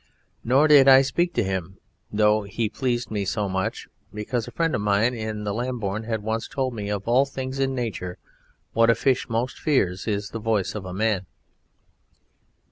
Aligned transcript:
Nor 0.43 0.67
did 0.67 0.87
I 0.87 1.03
speak 1.03 1.31
to 1.35 1.43
him, 1.43 1.77
though 2.11 2.41
he 2.41 2.69
pleased 2.69 3.11
me 3.11 3.23
so 3.23 3.47
much, 3.47 3.87
because 4.11 4.47
a 4.47 4.51
friend 4.51 4.73
of 4.73 4.81
mine 4.81 5.13
in 5.13 5.43
Lambourne 5.43 6.05
had 6.05 6.23
once 6.23 6.47
told 6.47 6.73
me 6.73 6.87
that 6.89 6.95
of 6.95 7.07
all 7.07 7.23
things 7.27 7.59
in 7.59 7.75
Nature 7.75 8.17
what 8.73 8.89
a 8.89 8.95
fish 8.95 9.29
most 9.29 9.59
fears 9.59 10.07
is 10.07 10.29
the 10.29 10.39
voice 10.39 10.73
of 10.73 10.85
a 10.85 10.91
man. 10.95 11.27